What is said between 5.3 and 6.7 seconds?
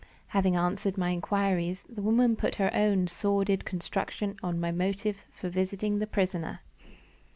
for visiting the prisoner.